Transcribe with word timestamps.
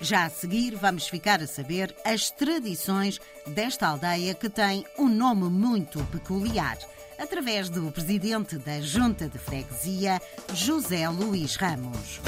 Já 0.00 0.26
a 0.26 0.30
seguir, 0.30 0.76
vamos 0.76 1.08
ficar 1.08 1.42
a 1.42 1.46
saber 1.46 1.94
as 2.04 2.30
tradições 2.30 3.20
desta 3.46 3.88
aldeia 3.88 4.32
que 4.32 4.48
tem 4.48 4.84
um 4.96 5.08
nome 5.08 5.50
muito 5.50 6.02
peculiar 6.04 6.78
através 7.18 7.68
do 7.68 7.90
presidente 7.90 8.56
da 8.58 8.80
Junta 8.80 9.28
de 9.28 9.38
Freguesia, 9.38 10.20
José 10.54 11.08
Luís 11.08 11.56
Ramos. 11.56 12.20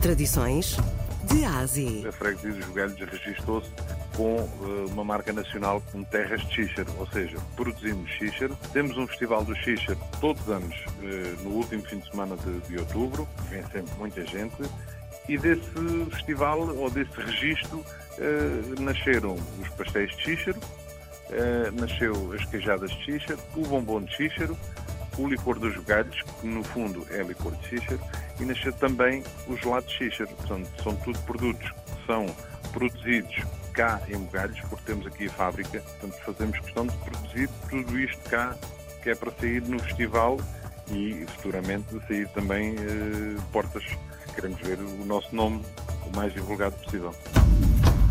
Tradições 0.00 0.76
de 1.24 1.44
Ásia. 1.44 2.08
A 2.08 2.12
freguesia 2.12 2.52
dos 2.52 2.64
Jogalhos 2.64 2.98
registou-se 2.98 3.70
com 4.16 4.36
uh, 4.36 4.86
uma 4.90 5.04
marca 5.04 5.30
nacional 5.30 5.82
como 5.92 6.06
Terras 6.06 6.40
de 6.40 6.54
Xíxaro, 6.54 6.90
ou 6.98 7.06
seja, 7.08 7.36
produzimos 7.54 8.10
xíxaro. 8.12 8.56
Temos 8.72 8.96
um 8.96 9.06
festival 9.06 9.44
do 9.44 9.54
xíxaro 9.56 9.98
todos 10.20 10.42
os 10.42 10.48
anos, 10.48 10.74
uh, 10.74 11.42
no 11.42 11.50
último 11.50 11.82
fim 11.82 11.98
de 11.98 12.10
semana 12.10 12.34
de, 12.36 12.60
de 12.66 12.78
outubro, 12.78 13.28
vem 13.50 13.62
sempre 13.64 13.94
muita 13.98 14.24
gente, 14.24 14.56
e 15.28 15.36
desse 15.36 15.70
festival 16.10 16.60
ou 16.60 16.90
desse 16.90 17.12
registro 17.20 17.78
uh, 17.78 18.80
nasceram 18.80 19.36
os 19.60 19.68
pastéis 19.70 20.10
de 20.16 20.22
xíxaro, 20.22 20.58
uh, 20.58 21.80
nasceu 21.80 22.32
as 22.32 22.44
queijadas 22.46 22.90
de 22.90 23.04
xíxaro, 23.04 23.38
o 23.54 23.62
bombom 23.66 24.02
de 24.02 24.16
xíxaro, 24.16 24.56
o 25.18 25.28
licor 25.28 25.58
dos 25.58 25.76
galhos, 25.84 26.22
que 26.22 26.46
no 26.46 26.62
fundo 26.64 27.06
é 27.10 27.22
licor 27.22 27.54
de 27.56 27.68
xíxaro, 27.68 28.00
e 28.40 28.44
nasceu 28.44 28.72
também 28.74 29.22
o 29.48 29.56
gelado 29.56 29.86
de 29.86 29.94
xíxaro. 29.94 30.30
Portanto, 30.30 30.82
são 30.82 30.96
tudo 30.96 31.18
produtos 31.20 31.70
que 31.70 32.06
são 32.06 32.26
produzidos 32.72 33.42
cá 33.72 34.00
em 34.08 34.18
Bugalhos, 34.18 34.60
porque 34.68 34.84
temos 34.86 35.06
aqui 35.06 35.26
a 35.26 35.30
fábrica, 35.30 35.80
portanto 35.80 36.24
fazemos 36.24 36.58
questão 36.60 36.86
de 36.86 36.96
produzir 36.96 37.48
tudo 37.68 37.98
isto 37.98 38.30
cá, 38.30 38.56
que 39.02 39.10
é 39.10 39.14
para 39.14 39.30
sair 39.32 39.62
no 39.62 39.78
festival 39.80 40.38
e 40.90 41.26
futuramente 41.36 41.86
sair 42.06 42.28
também 42.28 42.74
eh, 42.78 43.40
portas. 43.52 43.84
Queremos 44.34 44.60
ver 44.60 44.78
o 44.78 45.04
nosso 45.04 45.34
nome 45.34 45.62
o 46.06 46.16
mais 46.16 46.32
divulgado 46.32 46.76
possível. 46.76 47.14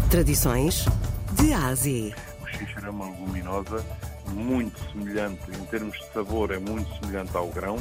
Tradições 0.09 0.85
de 1.33 1.53
Ásia 1.53 2.15
xíxara 2.57 2.87
é 2.87 2.89
uma 2.89 3.05
leguminosa 3.05 3.85
muito 4.33 4.79
semelhante, 4.91 5.41
em 5.51 5.65
termos 5.65 5.97
de 5.97 6.13
sabor, 6.13 6.51
é 6.51 6.59
muito 6.59 6.89
semelhante 6.99 7.35
ao 7.35 7.47
grão, 7.47 7.77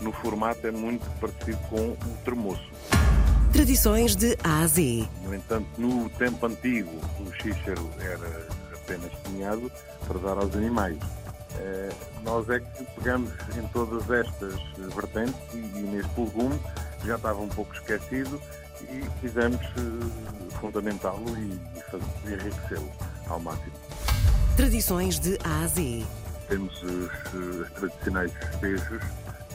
no 0.00 0.12
formato 0.12 0.66
é 0.66 0.70
muito 0.70 1.04
parecido 1.20 1.58
com 1.68 1.90
o 1.90 2.16
termoço. 2.24 2.70
Tradições 3.52 4.14
de 4.14 4.38
Ásia. 4.42 5.08
No 5.24 5.34
entanto, 5.34 5.68
no 5.76 6.08
tempo 6.10 6.46
antigo, 6.46 6.92
o 7.18 7.32
xíxaro 7.34 7.90
era 7.98 8.48
apenas 8.72 9.12
cozinhado 9.22 9.70
para 10.06 10.18
dar 10.18 10.38
aos 10.38 10.54
animais. 10.54 10.96
Eh, 11.58 11.90
nós 12.22 12.48
é 12.48 12.60
que 12.60 12.84
pegamos 12.96 13.30
em 13.56 13.66
todas 13.68 14.08
estas 14.10 14.54
vertentes 14.94 15.34
e, 15.52 15.58
e 15.58 15.82
neste 15.82 16.20
legume 16.20 16.58
já 17.04 17.16
estava 17.16 17.40
um 17.40 17.48
pouco 17.48 17.72
esquecido 17.74 18.40
e 18.82 19.04
quisemos 19.20 19.60
eh, 19.60 20.56
fundamentá-lo 20.60 21.36
e, 21.36 21.60
e 22.28 22.32
enriquecê-lo 22.32 22.90
ao 23.28 23.40
máximo. 23.40 23.72
Tradições 24.56 25.18
de 25.18 25.38
A 25.44 25.64
a 25.64 25.66
Z. 25.66 26.04
Temos 26.48 26.82
os, 26.82 27.34
os 27.34 27.70
tradicionais 27.70 28.32
festejos, 28.32 29.02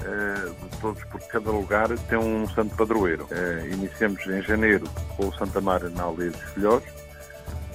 eh, 0.03 0.52
todos 0.81 1.03
por 1.05 1.21
cada 1.27 1.52
lugar 1.52 1.87
tem 2.09 2.17
um 2.17 2.47
santo 2.49 2.75
padroeiro. 2.75 3.27
Eh, 3.31 3.69
iniciamos 3.71 4.25
em 4.27 4.41
janeiro 4.41 4.87
com 5.15 5.27
o 5.27 5.33
Santa 5.35 5.61
Mara 5.61 5.89
na 5.89 6.03
aldeia 6.03 6.31
dos 6.31 6.41
Filhós, 6.53 6.83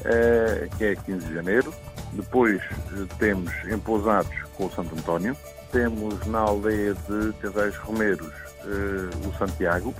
eh, 0.04 0.68
que 0.76 0.84
é 0.84 0.96
15 0.96 1.26
de 1.26 1.34
janeiro. 1.34 1.74
Depois 2.12 2.60
eh, 2.62 3.06
temos 3.18 3.52
em 3.64 3.78
Pousados 3.78 4.34
com 4.56 4.66
o 4.66 4.72
Santo 4.72 4.94
António. 4.96 5.36
Temos 5.72 6.26
na 6.26 6.40
aldeia 6.40 6.94
de 6.94 7.32
Casais 7.40 7.76
Romeiros 7.76 8.32
eh, 8.64 9.26
o 9.26 9.32
Santiago, 9.38 9.94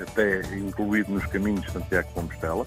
até 0.00 0.40
incluído 0.54 1.12
nos 1.12 1.26
caminhos 1.26 1.64
de 1.66 1.72
Santiago 1.72 2.08
Compostela. 2.12 2.66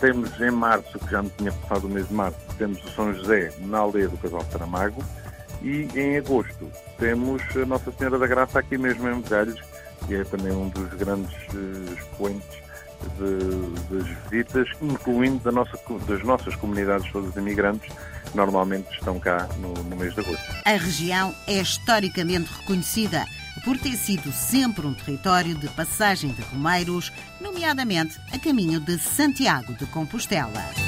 Temos 0.00 0.40
em 0.40 0.50
março, 0.50 0.98
que 0.98 1.10
já 1.10 1.22
me 1.22 1.30
tinha 1.30 1.50
passado 1.52 1.86
o 1.86 1.90
mês 1.90 2.06
de 2.06 2.14
março, 2.14 2.38
temos 2.56 2.82
o 2.84 2.88
São 2.90 3.12
José 3.12 3.52
na 3.58 3.78
aldeia 3.78 4.08
do 4.08 4.16
Casal 4.18 4.44
Saramago 4.52 5.02
e 5.60 5.88
em 5.96 6.18
agosto 6.18 6.70
temos 6.98 7.42
a 7.56 7.66
Nossa 7.66 7.90
Senhora 7.90 8.16
da 8.16 8.26
Graça 8.28 8.60
aqui 8.60 8.78
mesmo 8.78 9.08
em 9.08 9.16
Medalhos, 9.16 9.60
que 10.06 10.14
é 10.14 10.22
também 10.22 10.52
um 10.52 10.68
dos 10.68 10.88
grandes 10.94 11.34
uh, 11.52 11.94
expoentes 11.94 12.67
de, 13.18 13.94
das 13.94 14.08
visitas, 14.30 14.68
incluindo 14.80 15.38
da 15.38 15.52
nossa, 15.52 15.78
das 16.06 16.22
nossas 16.24 16.54
comunidades 16.56 17.10
todas 17.12 17.34
imigrantes, 17.36 17.88
que 18.30 18.36
normalmente 18.36 18.90
estão 18.92 19.18
cá 19.18 19.48
no, 19.58 19.72
no 19.74 19.96
mês 19.96 20.14
de 20.14 20.20
agosto. 20.20 20.44
A 20.64 20.72
região 20.72 21.34
é 21.46 21.60
historicamente 21.60 22.50
reconhecida 22.60 23.24
por 23.64 23.76
ter 23.78 23.96
sido 23.96 24.32
sempre 24.32 24.86
um 24.86 24.94
território 24.94 25.54
de 25.54 25.68
passagem 25.68 26.30
de 26.30 26.42
romeiros, 26.42 27.12
nomeadamente 27.40 28.18
a 28.32 28.38
caminho 28.38 28.80
de 28.80 28.98
Santiago 28.98 29.74
de 29.74 29.86
Compostela. 29.86 30.87